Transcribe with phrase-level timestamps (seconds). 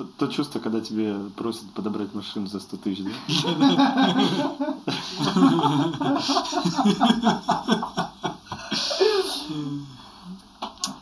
[0.00, 3.10] То, то чувство, когда тебе просят подобрать машину за 100 тысяч, да?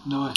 [0.05, 0.35] Давай.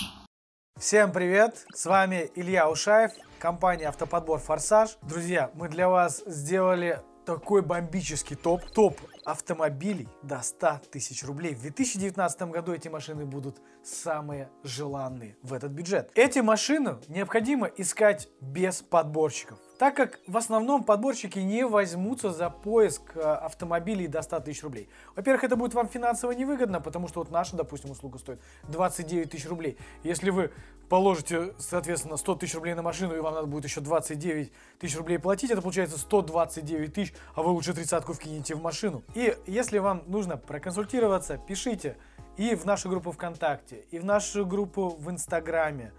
[0.80, 1.66] Всем привет!
[1.74, 4.92] С вами Илья Ушаев, компания Автоподбор Форсаж.
[5.02, 8.62] Друзья, мы для вас сделали такой бомбический топ.
[8.70, 11.56] Топ автомобилей до 100 тысяч рублей.
[11.56, 16.12] В 2019 году эти машины будут самые желанные в этот бюджет.
[16.16, 23.02] Эти машины необходимо искать без подборщиков так как в основном подборщики не возьмутся за поиск
[23.16, 24.88] э, автомобилей до 100 тысяч рублей.
[25.16, 29.48] Во-первых, это будет вам финансово невыгодно, потому что вот наша, допустим, услуга стоит 29 тысяч
[29.48, 29.80] рублей.
[30.04, 30.52] Если вы
[30.88, 35.18] положите, соответственно, 100 тысяч рублей на машину, и вам надо будет еще 29 тысяч рублей
[35.18, 39.02] платить, это получается 129 тысяч, а вы лучше тридцатку вкинете в машину.
[39.14, 41.98] И если вам нужно проконсультироваться, пишите
[42.38, 45.92] и в нашу группу ВКонтакте, и в нашу группу в Инстаграме,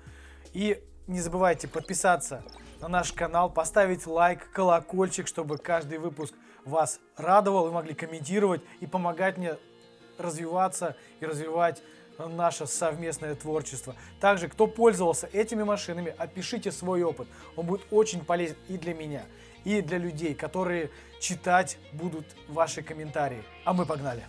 [0.55, 2.43] и не забывайте подписаться
[2.81, 8.87] на наш канал, поставить лайк, колокольчик, чтобы каждый выпуск вас радовал, вы могли комментировать и
[8.87, 9.57] помогать мне
[10.19, 11.83] развиваться и развивать
[12.19, 13.95] наше совместное творчество.
[14.21, 17.29] Также, кто пользовался этими машинами, опишите свой опыт.
[17.57, 19.25] Он будет очень полезен и для меня,
[19.65, 23.43] и для людей, которые читать будут ваши комментарии.
[23.65, 24.25] А мы погнали!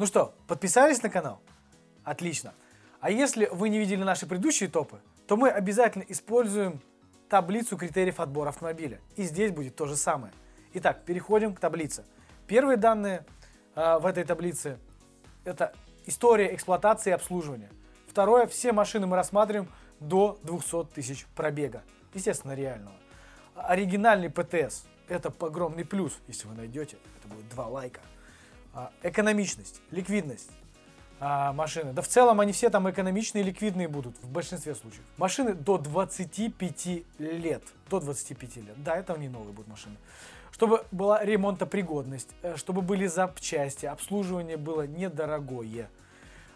[0.00, 1.42] Ну что, подписались на канал?
[2.04, 2.54] Отлично.
[3.00, 6.80] А если вы не видели наши предыдущие топы, то мы обязательно используем
[7.28, 8.98] таблицу критериев отбора автомобиля.
[9.16, 10.32] И здесь будет то же самое.
[10.72, 12.06] Итак, переходим к таблице.
[12.46, 13.26] Первые данные
[13.74, 14.78] э, в этой таблице
[15.44, 15.74] это
[16.06, 17.70] история эксплуатации и обслуживания.
[18.08, 19.68] Второе, все машины мы рассматриваем
[20.00, 21.82] до 200 тысяч пробега.
[22.14, 22.96] Естественно, реального.
[23.54, 26.96] Оригинальный ПТС– это огромный плюс, если вы найдете.
[27.18, 28.00] Это будет два лайка.
[28.72, 30.50] А, экономичность, ликвидность
[31.18, 31.92] а, машины.
[31.92, 35.02] Да в целом они все там экономичные и ликвидные будут в большинстве случаев.
[35.16, 36.86] Машины до 25
[37.18, 37.62] лет.
[37.88, 38.82] До 25 лет.
[38.82, 39.96] Да, это не новые будут машины.
[40.52, 45.90] Чтобы была ремонтопригодность, э, чтобы были запчасти, обслуживание было недорогое.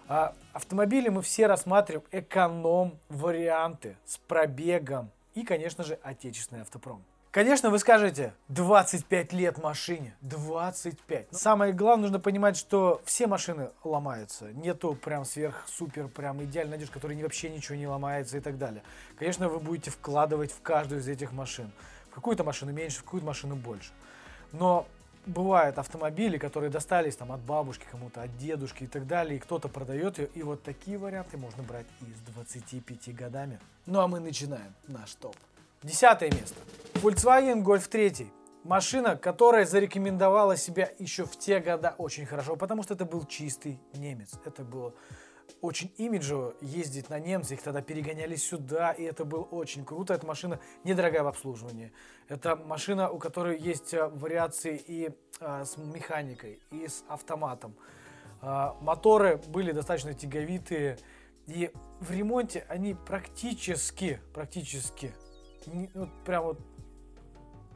[0.06, 7.02] А автомобили мы все рассматриваем эконом-варианты с пробегом и, конечно же, отечественный автопром.
[7.34, 11.32] Конечно, вы скажете, 25 лет машине, 25.
[11.32, 14.52] Но самое главное, нужно понимать, что все машины ломаются.
[14.52, 18.84] Нету прям сверх-супер, прям идеальной надежды, которой вообще ничего не ломается и так далее.
[19.18, 21.72] Конечно, вы будете вкладывать в каждую из этих машин.
[22.12, 23.90] В какую-то машину меньше, в какую-то машину больше.
[24.52, 24.86] Но
[25.26, 29.68] бывают автомобили, которые достались там от бабушки кому-то, от дедушки и так далее, и кто-то
[29.68, 33.58] продает ее, и вот такие варианты можно брать и с 25 годами.
[33.86, 35.34] Ну а мы начинаем наш топ.
[35.84, 36.56] Десятое место.
[36.94, 38.32] Volkswagen Golf 3.
[38.62, 43.78] Машина, которая зарекомендовала себя еще в те года очень хорошо, потому что это был чистый
[43.92, 44.30] немец.
[44.46, 44.94] Это было
[45.60, 50.14] очень имиджево ездить на немца, их тогда перегоняли сюда, и это было очень круто.
[50.14, 51.92] Эта машина недорогая в обслуживании.
[52.28, 57.76] Это машина, у которой есть а, вариации и а, с механикой, и с автоматом.
[58.40, 60.96] А, моторы были достаточно тяговитые,
[61.46, 65.12] и в ремонте они практически, практически
[65.66, 66.60] ну, прям вот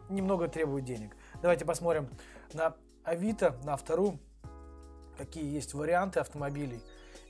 [0.09, 1.16] немного требует денег.
[1.43, 2.09] Давайте посмотрим
[2.53, 4.19] на Авито, на вторую,
[5.16, 6.82] какие есть варианты автомобилей.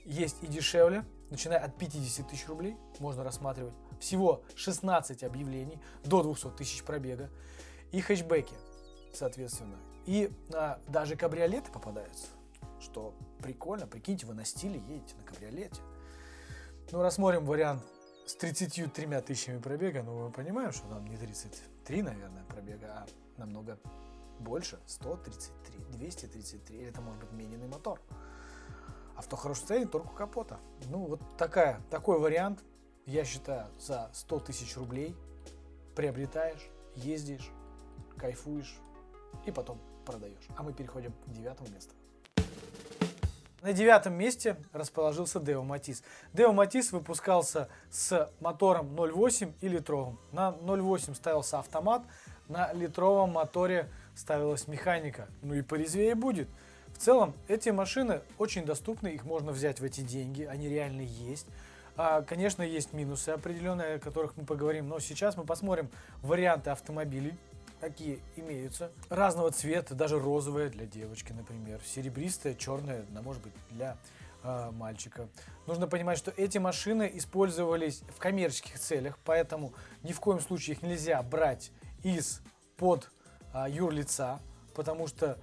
[0.04, 3.74] Есть и дешевле, начиная от 50 тысяч рублей, можно рассматривать.
[4.00, 7.30] Всего 16 объявлений, до 200 тысяч пробега.
[7.92, 8.54] И хэтчбеки,
[9.12, 9.76] соответственно.
[10.06, 12.28] И а, даже кабриолеты попадаются,
[12.80, 13.86] что прикольно.
[13.86, 15.80] Прикиньте, вы на стиле едете на кабриолете.
[16.90, 17.82] Ну, рассмотрим вариант
[18.28, 23.06] с 33 тысячами пробега, но мы понимаем, что там не 33, наверное, пробега, а
[23.38, 23.78] намного
[24.38, 28.00] больше, 133, 233, или это может быть мененный мотор.
[29.16, 30.60] Авто хорошее состоянии, только капота.
[30.90, 32.62] Ну, вот такая, такой вариант,
[33.06, 35.16] я считаю, за 100 тысяч рублей
[35.96, 37.50] приобретаешь, ездишь,
[38.18, 38.76] кайфуешь
[39.46, 40.46] и потом продаешь.
[40.54, 41.94] А мы переходим к девятому месту.
[43.60, 46.04] На девятом месте расположился Део Матис.
[46.32, 50.20] Део Матис выпускался с мотором 0.8 и литровым.
[50.30, 52.02] На 0.8 ставился автомат,
[52.46, 55.26] на литровом моторе ставилась механика.
[55.42, 56.48] Ну и порезвее будет.
[56.94, 61.46] В целом, эти машины очень доступны, их можно взять в эти деньги, они реально есть.
[61.96, 65.90] А, конечно, есть минусы определенные, о которых мы поговорим, но сейчас мы посмотрим
[66.22, 67.34] варианты автомобилей,
[67.80, 68.90] какие имеются.
[69.08, 73.96] Разного цвета, даже розовая для девочки, например, серебристая, черная, она может быть для
[74.42, 75.28] э, мальчика.
[75.66, 79.72] Нужно понимать, что эти машины использовались в коммерческих целях, поэтому
[80.02, 81.70] ни в коем случае их нельзя брать
[82.02, 82.40] из
[82.76, 83.10] под
[83.54, 84.40] э, юрлица,
[84.74, 85.38] потому что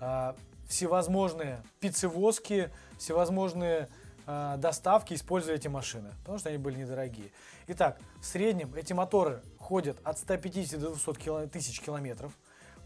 [0.00, 0.34] э,
[0.68, 3.88] всевозможные пиццевозки, всевозможные
[4.28, 7.32] э, доставки используя эти машины, потому что они были недорогие.
[7.66, 12.32] Итак, в среднем эти моторы ходят от 150 до 200 тысяч километров.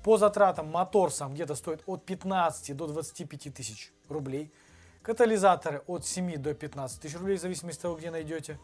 [0.04, 4.52] По затратам мотор сам где-то стоит от 15 до 25 тысяч рублей.
[5.02, 8.58] Катализаторы от 7 до 15 тысяч рублей, в зависимости от того, где найдете.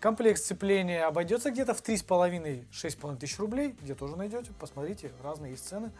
[0.00, 4.52] Комплект сцепления обойдется где-то в 3,5-6,5 тысяч рублей, где тоже найдете.
[4.60, 5.90] Посмотрите, разные есть цены.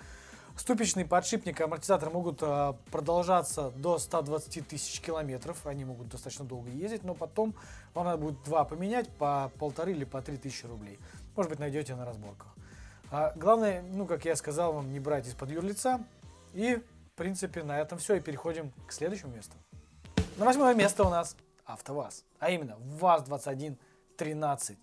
[0.57, 5.67] Ступичный подшипник и амортизатор могут а, продолжаться до 120 тысяч километров.
[5.67, 7.55] Они могут достаточно долго ездить, но потом
[7.93, 10.99] вам надо будет два поменять по полторы или по три тысячи рублей.
[11.37, 12.49] Может быть, найдете на разборках.
[13.11, 16.01] А главное, ну, как я сказал вам, не брать из-под юрлица.
[16.55, 18.15] И, в принципе, на этом все.
[18.15, 19.53] И переходим к следующему месту.
[20.39, 21.37] На восьмое место у нас
[21.67, 24.77] АвтоВАЗ, а именно ВАЗ-2113.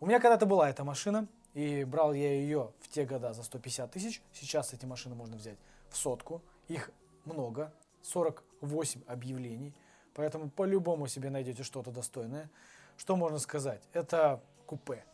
[0.00, 3.90] У меня когда-то была эта машина, и брал я ее в те года за 150
[3.90, 4.22] тысяч.
[4.32, 5.58] Сейчас эти машины можно взять
[5.88, 6.42] в сотку.
[6.68, 6.90] Их
[7.24, 9.74] много, 48 объявлений.
[10.14, 12.50] Поэтому по-любому себе найдете что-то достойное.
[12.96, 13.82] Что можно сказать?
[13.92, 15.04] Это купе.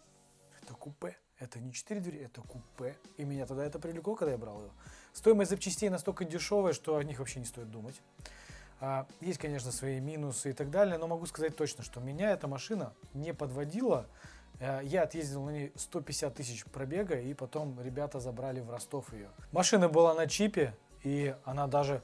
[0.60, 1.16] Это купе.
[1.38, 2.96] Это не 4 двери, это купе.
[3.18, 4.72] И меня тогда это привлекло, когда я брал его.
[5.12, 8.00] Стоимость запчастей настолько дешевая, что о них вообще не стоит думать.
[8.80, 12.46] А, есть, конечно, свои минусы и так далее, но могу сказать точно, что меня эта
[12.48, 14.06] машина не подводила
[14.60, 19.30] я отъездил на ней 150 тысяч пробега, и потом ребята забрали в Ростов ее.
[19.52, 22.02] Машина была на чипе, и она даже,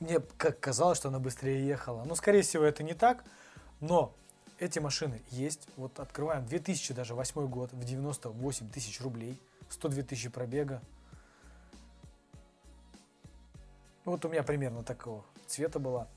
[0.00, 2.04] мне как казалось, что она быстрее ехала.
[2.04, 3.24] Но, скорее всего, это не так,
[3.80, 4.12] но
[4.58, 5.68] эти машины есть.
[5.76, 9.40] Вот открываем 2000 даже 8 год в 98 тысяч рублей,
[9.70, 10.82] 102 тысячи пробега.
[14.04, 16.08] Вот у меня примерно такого цвета была.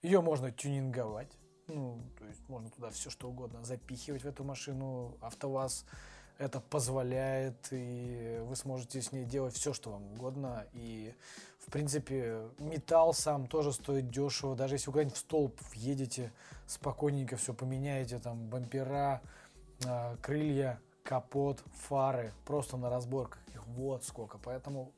[0.00, 1.30] Ее можно тюнинговать.
[1.68, 5.16] Ну, то есть можно туда все что угодно запихивать в эту машину.
[5.20, 5.84] АвтоВАЗ
[6.38, 10.66] это позволяет, и вы сможете с ней делать все, что вам угодно.
[10.72, 11.14] И,
[11.58, 14.56] в принципе, металл сам тоже стоит дешево.
[14.56, 16.32] Даже если вы куда-нибудь в столб въедете,
[16.66, 19.20] спокойненько все поменяете, там, бампера,
[19.84, 23.40] э, крылья, капот, фары, просто на разборках.
[23.52, 24.38] Их вот сколько.
[24.38, 24.92] Поэтому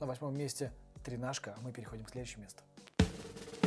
[0.00, 0.70] на восьмом месте
[1.02, 2.62] тринашка, а мы переходим к следующему месту.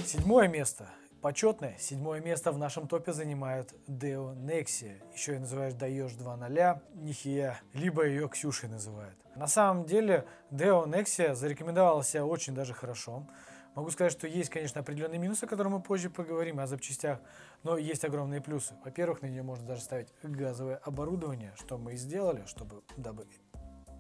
[0.05, 0.87] Седьмое место
[1.27, 5.03] Почетное седьмое место в нашем топе занимает Deo Nexia.
[5.13, 9.17] Еще ее называют Даешь 2.0, Нихия, либо ее Ксюшей называют.
[9.35, 13.27] На самом деле Deo Nexia зарекомендовала себя очень даже хорошо.
[13.75, 17.19] Могу сказать, что есть, конечно, определенные минусы, о которых мы позже поговорим, о запчастях,
[17.61, 18.75] но есть огромные плюсы.
[18.85, 23.27] Во-первых, на нее можно даже ставить газовое оборудование, что мы и сделали, чтобы дабы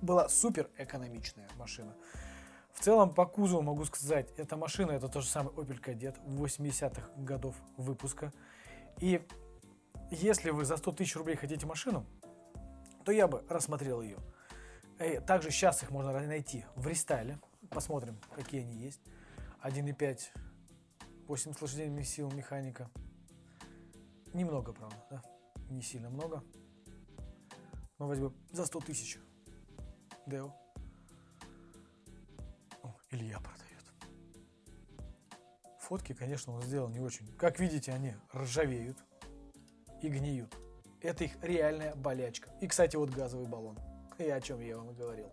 [0.01, 1.93] была супер экономичная машина.
[2.77, 7.09] В целом, по кузову могу сказать, эта машина это тот же самый Opel Kadett 80-х
[7.17, 8.31] годов выпуска.
[8.99, 9.27] И
[10.11, 12.05] если вы за 100 тысяч рублей хотите машину,
[13.03, 14.19] то я бы рассмотрел ее.
[14.99, 17.39] И также сейчас их можно найти в рестайле.
[17.71, 19.01] Посмотрим, какие они есть.
[19.63, 20.19] 1.5,
[21.25, 22.91] 80 лошадиных сил механика.
[24.35, 25.23] Немного, правда, да?
[25.71, 26.43] Не сильно много.
[27.97, 29.17] Но возьмем за 100 тысяч.
[30.27, 30.53] Део.
[33.11, 33.67] Илья продает.
[35.79, 37.27] Фотки, конечно, он сделал не очень.
[37.37, 38.97] Как видите, они ржавеют
[40.01, 40.55] и гниют.
[41.01, 42.49] Это их реальная болячка.
[42.59, 43.77] И, кстати, вот газовый баллон.
[44.17, 45.31] И о чем я вам и говорил.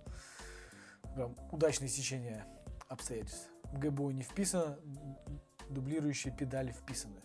[1.14, 2.44] Прям удачное сечение
[2.88, 3.48] обстоятельств.
[3.64, 4.78] В ГБО не вписано,
[5.68, 7.20] дублирующие педали вписаны.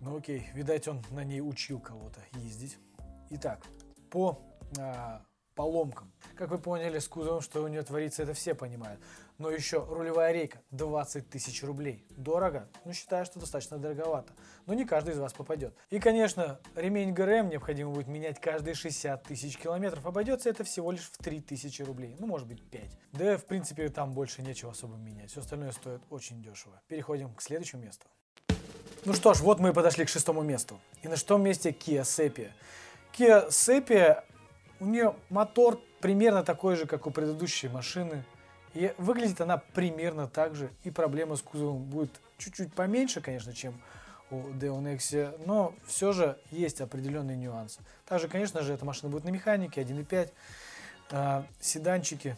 [0.00, 2.78] Ну окей, видать, он на ней учил кого-то ездить.
[3.30, 3.66] Итак,
[4.10, 4.40] по
[4.78, 5.22] а,
[5.58, 6.12] поломкам.
[6.36, 9.00] Как вы поняли, с кузовом, что у нее творится, это все понимают.
[9.38, 12.06] Но еще рулевая рейка 20 тысяч рублей.
[12.10, 12.68] Дорого?
[12.84, 14.32] Ну, считаю, что достаточно дороговато.
[14.66, 15.74] Но не каждый из вас попадет.
[15.90, 20.06] И, конечно, ремень ГРМ необходимо будет менять каждые 60 тысяч километров.
[20.06, 22.14] Обойдется это всего лишь в 3 тысячи рублей.
[22.20, 22.82] Ну, может быть, 5.
[23.14, 25.32] Да, в принципе, там больше нечего особо менять.
[25.32, 26.80] Все остальное стоит очень дешево.
[26.86, 28.06] Переходим к следующему месту.
[29.04, 30.78] Ну что ж, вот мы и подошли к шестому месту.
[31.02, 32.52] И на шестом месте Kia Sepia.
[33.12, 34.22] Kia Sepia
[34.80, 38.24] у нее мотор примерно такой же, как у предыдущей машины.
[38.74, 40.70] И выглядит она примерно так же.
[40.84, 43.80] И проблема с кузовом будет чуть-чуть поменьше, конечно, чем
[44.30, 47.80] у Deo Nexia, но все же есть определенные нюансы.
[48.06, 50.30] Также, конечно же, эта машина будет на механике 1.5.
[51.10, 52.36] А, седанчики,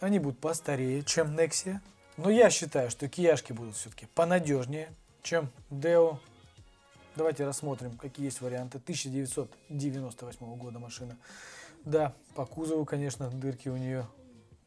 [0.00, 1.80] они будут постарее, чем Nexia.
[2.16, 4.88] Но я считаю, что кияшки будут все-таки понадежнее,
[5.22, 6.18] чем Deo
[7.18, 8.78] Давайте рассмотрим, какие есть варианты.
[8.78, 11.16] 1998 года машина.
[11.84, 14.06] Да, по кузову, конечно, дырки у нее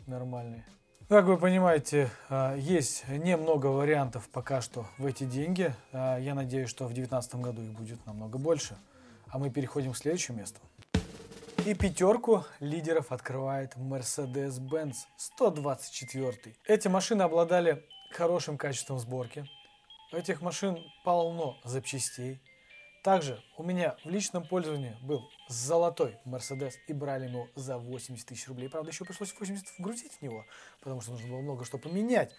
[0.07, 0.65] нормальные.
[1.11, 5.75] Как вы понимаете, а, есть немного вариантов пока что в эти деньги.
[5.91, 8.77] А, я надеюсь, что в 2019 году их будет намного больше.
[9.27, 10.59] А мы переходим к следующему месту.
[11.65, 16.55] И пятерку лидеров открывает Mercedes-Benz 124.
[16.65, 19.45] Эти машины обладали хорошим качеством сборки.
[20.13, 22.41] У этих машин полно запчастей.
[23.01, 28.47] Также у меня в личном пользовании был золотой Мерседес и брали его за 80 тысяч
[28.47, 28.69] рублей.
[28.69, 30.45] Правда, еще пришлось 80 вгрузить в него,
[30.81, 32.31] потому что нужно было много что поменять.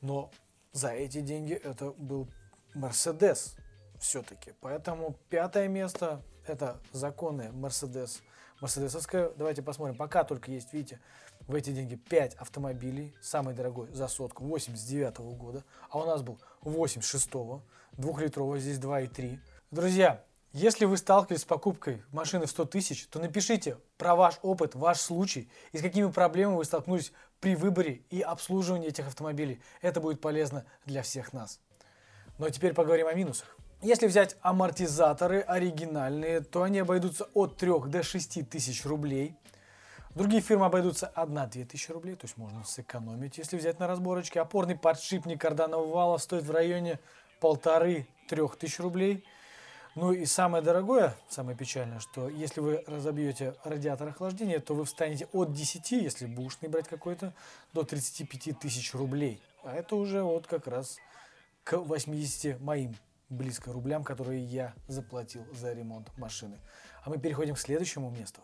[0.00, 0.30] Но
[0.72, 2.26] за эти деньги это был
[2.74, 3.54] Мерседес
[4.00, 4.54] все-таки.
[4.60, 8.22] Поэтому пятое место это законный Мерседес.
[8.60, 11.00] Мерседесовская, давайте посмотрим, пока только есть, видите,
[11.46, 16.22] в эти деньги 5 автомобилей, самый дорогой за сотку, 89 -го года, а у нас
[16.22, 17.60] был 86 -го,
[17.92, 19.38] двухлитровый, здесь 2,3.
[19.70, 24.74] Друзья, если вы сталкивались с покупкой машины в 100 тысяч, то напишите про ваш опыт,
[24.74, 29.60] ваш случай и с какими проблемами вы столкнулись при выборе и обслуживании этих автомобилей.
[29.82, 31.60] Это будет полезно для всех нас.
[32.38, 33.58] Ну а теперь поговорим о минусах.
[33.82, 39.36] Если взять амортизаторы оригинальные, то они обойдутся от 3 до 6 тысяч рублей.
[40.14, 44.40] Другие фирмы обойдутся 1-2 тысячи рублей, то есть можно сэкономить, если взять на разборочке.
[44.40, 47.00] Опорный подшипник карданного вала стоит в районе
[47.40, 49.26] полторы-трех тысяч рублей–
[49.98, 55.26] ну и самое дорогое, самое печальное, что если вы разобьете радиатор охлаждения, то вы встанете
[55.32, 57.34] от 10, если бушный брать какой-то,
[57.72, 59.42] до 35 тысяч рублей.
[59.64, 60.98] А это уже вот как раз
[61.64, 62.94] к 80 моим
[63.28, 66.58] близко рублям, которые я заплатил за ремонт машины.
[67.02, 68.40] А мы переходим к следующему месту.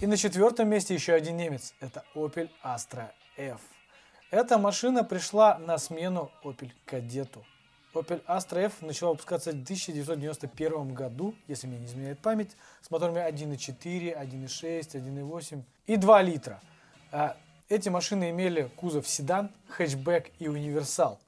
[0.00, 1.74] И на четвертом месте еще один немец.
[1.80, 3.60] Это Opel Astra F.
[4.30, 7.36] Эта машина пришла на смену Opel Kadett.
[7.94, 13.18] Opel Astra F начала выпускаться в 1991 году, если мне не изменяет память, с моторами
[13.18, 16.60] 1.4, 1.6, 1.8 и 2 литра.
[17.12, 17.36] А,
[17.68, 21.18] эти машины имели кузов седан, хэтчбэк и универсал.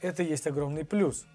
[0.00, 1.26] Это есть огромный плюс.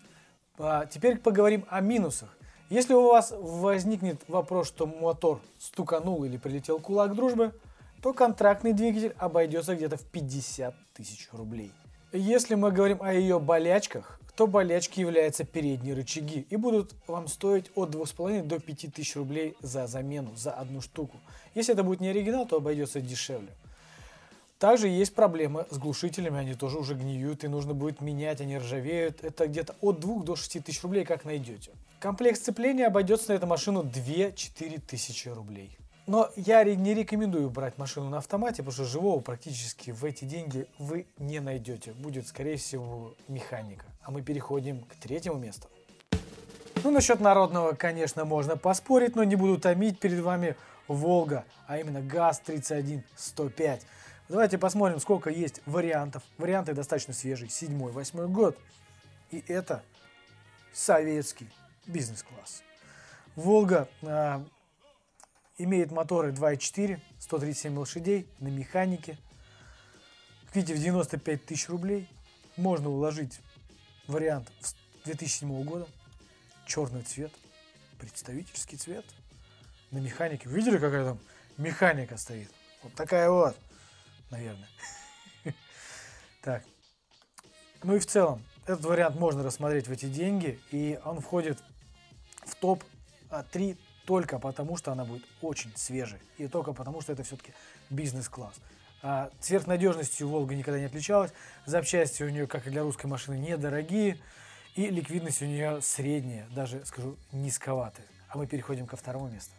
[0.57, 2.35] А, теперь поговорим о минусах.
[2.69, 7.53] Если у вас возникнет вопрос, что мотор стуканул или прилетел кулак дружбы,
[8.01, 11.71] то контрактный двигатель обойдется где-то в 50 тысяч рублей.
[12.11, 17.71] Если мы говорим о ее болячках, то болячки являются передние рычаги и будут вам стоить
[17.75, 21.17] от 2,5 до 5 тысяч рублей за замену, за одну штуку.
[21.53, 23.53] Если это будет не оригинал, то обойдется дешевле.
[24.59, 29.23] Также есть проблемы с глушителями, они тоже уже гниют, и нужно будет менять, они ржавеют.
[29.23, 31.71] Это где-то от 2 до 6 тысяч рублей, как найдете.
[31.99, 35.77] Комплект сцепления обойдется на эту машину 2-4 тысячи рублей.
[36.07, 40.67] Но я не рекомендую брать машину на автомате, потому что живого практически в эти деньги
[40.77, 41.93] вы не найдете.
[41.93, 43.85] Будет, скорее всего, механика.
[44.03, 45.67] А мы переходим к третьему месту.
[46.83, 50.55] Ну, насчет народного, конечно, можно поспорить, но не буду томить перед вами
[50.87, 53.81] Волга, а именно ГАЗ-31-105.
[54.29, 56.21] Давайте посмотрим, сколько есть вариантов.
[56.37, 58.55] Варианты достаточно свежие, 7-8 год.
[59.31, 59.81] И это
[60.73, 61.49] советский
[61.87, 62.61] бизнес-класс.
[63.35, 64.43] Волга а,
[65.57, 69.17] Имеет моторы 2.4, 137 лошадей на механике.
[70.53, 72.09] Видите, в 95 тысяч рублей
[72.57, 73.39] можно уложить
[74.07, 74.51] вариант
[75.05, 75.87] 2007 года.
[76.65, 77.31] Черный цвет,
[77.99, 79.05] представительский цвет.
[79.91, 80.49] На механике.
[80.49, 81.19] Видели, какая там
[81.57, 82.49] механика стоит?
[82.83, 83.55] Вот такая вот,
[84.29, 84.69] наверное.
[86.41, 86.63] Так.
[87.81, 91.59] Ну и в целом, этот вариант можно рассмотреть в эти деньги, и он входит
[92.45, 96.19] в топ-3 только потому, что она будет очень свежей.
[96.37, 97.53] И только потому, что это все-таки
[97.89, 98.55] бизнес-класс.
[99.01, 101.31] А сверхнадежностью Волга никогда не отличалась.
[101.65, 104.17] Запчасти у нее, как и для русской машины, недорогие.
[104.75, 108.05] И ликвидность у нее средняя, даже, скажу, низковатая.
[108.29, 109.51] А мы переходим ко второму месту.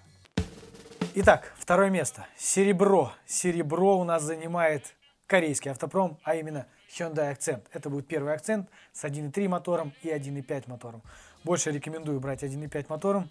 [1.14, 2.26] Итак, второе место.
[2.36, 3.12] Серебро.
[3.26, 4.94] Серебро у нас занимает
[5.26, 7.64] корейский автопром, а именно Hyundai Accent.
[7.72, 11.02] Это будет первый акцент с 1.3 мотором и 1.5 мотором.
[11.44, 13.30] Больше рекомендую брать 1.5 мотором.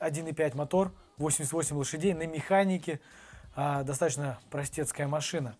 [0.00, 3.00] 1.5 мотор, 88 лошадей на механике,
[3.54, 5.56] а, достаточно простецкая машина.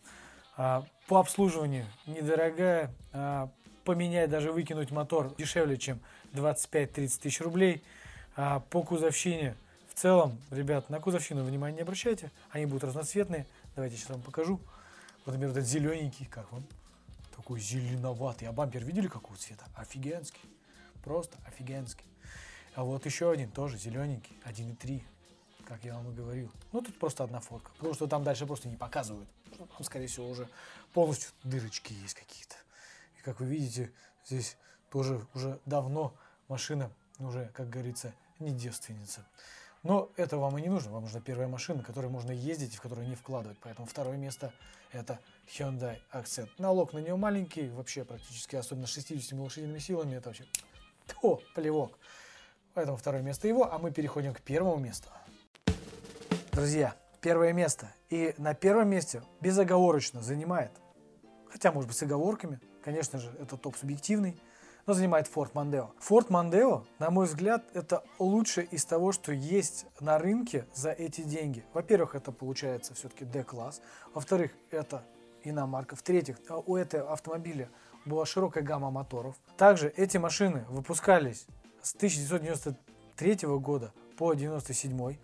[0.56, 3.50] А, по обслуживанию недорогая, а,
[3.84, 6.00] поменять, даже выкинуть мотор дешевле, чем
[6.32, 7.82] 25-30 тысяч рублей.
[8.36, 9.54] А, по кузовщине
[9.88, 13.46] в целом, ребят, на кузовщину внимания не обращайте, они будут разноцветные.
[13.74, 14.60] Давайте сейчас вам покажу.
[15.24, 16.64] Вот, например, этот зелененький, как вам?
[17.36, 18.48] Такой зеленоватый.
[18.48, 19.64] А бампер видели какого цвета?
[19.74, 20.40] Офигенский.
[21.02, 22.09] Просто офигенский.
[22.74, 25.02] А вот еще один тоже зелененький, 1.3,
[25.64, 26.50] как я вам и говорил.
[26.72, 29.28] Ну, тут просто одна фотка, потому что там дальше просто не показывают.
[29.58, 30.48] Там, скорее всего, уже
[30.92, 32.54] полностью дырочки есть какие-то.
[33.18, 33.92] И как вы видите,
[34.24, 34.56] здесь
[34.90, 36.14] тоже уже давно
[36.48, 39.26] машина уже, как говорится, не девственница.
[39.82, 40.92] Но это вам и не нужно.
[40.92, 43.58] Вам нужна первая машина, которой можно ездить и в которую не вкладывать.
[43.62, 44.52] Поэтому второе место
[44.92, 46.50] это Hyundai Accent.
[46.58, 50.44] Налог на нее маленький, вообще практически, особенно с 60 лошадиными силами, это вообще
[51.06, 51.98] то, плевок.
[52.80, 55.10] Поэтому второе место его, а мы переходим к первому месту.
[56.52, 57.92] Друзья, первое место.
[58.08, 60.70] И на первом месте безоговорочно занимает,
[61.50, 64.40] хотя может быть с оговорками, конечно же, это топ субъективный,
[64.86, 65.90] но занимает Ford Mondeo.
[66.00, 71.20] Ford Mondeo, на мой взгляд, это лучшее из того, что есть на рынке за эти
[71.20, 71.66] деньги.
[71.74, 73.82] Во-первых, это получается все-таки D-класс.
[74.14, 75.04] Во-вторых, это
[75.44, 75.96] иномарка.
[75.96, 77.68] В-третьих, у этого автомобиля
[78.06, 79.36] была широкая гамма моторов.
[79.58, 81.46] Также эти машины выпускались
[81.82, 85.16] с 1993 года по 1997.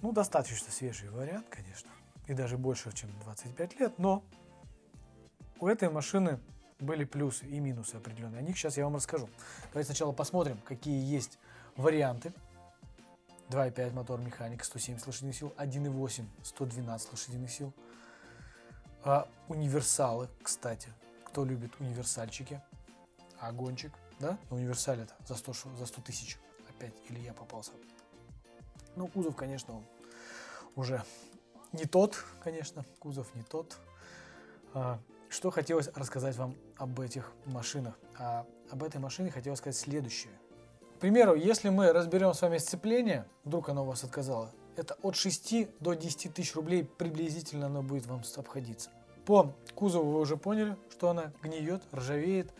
[0.00, 1.90] Ну, достаточно свежий вариант, конечно.
[2.26, 3.98] И даже больше, чем 25 лет.
[3.98, 4.24] Но
[5.60, 6.40] у этой машины
[6.80, 8.40] были плюсы и минусы определенные.
[8.40, 9.28] О них сейчас я вам расскажу.
[9.72, 11.38] Давайте сначала посмотрим, какие есть
[11.76, 12.32] варианты.
[13.48, 17.72] 2.5 мотор механика, 170 лошадиных сил, 1.8, 112 лошадиных сил.
[19.04, 20.88] А, универсалы, кстати,
[21.24, 22.62] кто любит универсальчики,
[23.38, 24.38] огончик, да?
[24.48, 26.38] На универсале за 100, за 100 тысяч.
[26.70, 27.72] Опять, или я попался.
[28.96, 29.84] Ну, кузов, конечно, он
[30.76, 31.02] уже
[31.72, 33.76] не тот, конечно, кузов не тот.
[34.74, 34.98] А,
[35.28, 37.98] что хотелось рассказать вам об этих машинах?
[38.18, 40.32] А об этой машине хотелось сказать следующее.
[40.96, 45.16] К примеру, если мы разберем с вами сцепление, вдруг оно у вас отказало, это от
[45.16, 48.90] 6 до 10 тысяч рублей приблизительно оно будет вам обходиться.
[49.26, 52.52] По кузову вы уже поняли, что она гниет, ржавеет.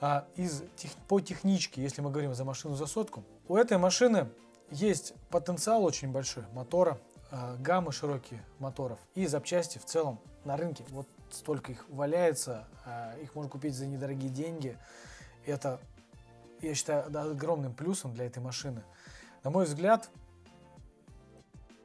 [0.00, 0.62] А из,
[1.08, 4.28] по техничке, если мы говорим за машину за сотку, у этой машины
[4.70, 6.98] есть потенциал очень большой мотора,
[7.30, 10.84] а, гаммы широкие моторов и запчасти в целом на рынке.
[10.90, 14.78] Вот столько их валяется, а, их можно купить за недорогие деньги.
[15.46, 15.80] Это,
[16.62, 18.82] я считаю, огромным плюсом для этой машины.
[19.42, 20.10] На мой взгляд,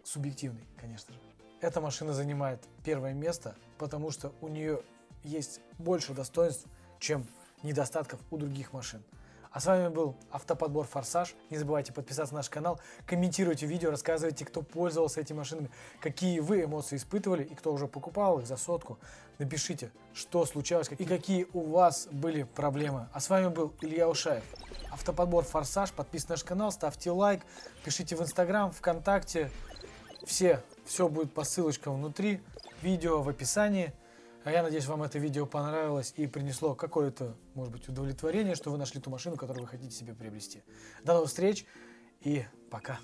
[0.03, 1.20] субъективный, конечно же.
[1.62, 4.81] Эта машина занимает первое место, потому что у нее
[5.24, 6.68] есть больше достоинств,
[7.00, 7.25] чем
[7.64, 9.04] недостатков у других машин.
[9.54, 11.36] А с вами был Автоподбор Форсаж.
[11.52, 15.70] Не забывайте подписаться на наш канал, комментируйте видео, рассказывайте, кто пользовался этими машинами,
[16.02, 18.98] какие вы эмоции испытывали и кто уже покупал их за сотку.
[19.38, 23.08] Напишите, что случалось и какие у вас были проблемы.
[23.14, 24.44] А с вами был Илья Ушаев.
[24.92, 25.92] Автоподбор Форсаж.
[25.92, 27.42] Подписывайтесь на наш канал, ставьте лайк,
[27.84, 29.52] пишите в Инстаграм, ВКонтакте.
[30.26, 32.42] Все, все будет по ссылочкам внутри,
[32.82, 33.94] видео в описании.
[34.44, 38.77] А я надеюсь, вам это видео понравилось и принесло какое-то, может быть, удовлетворение, что вы
[38.77, 40.64] нашли ту машину, которую вы хотите себе приобрести.
[41.03, 41.66] До новых встреч
[42.20, 43.00] и пока.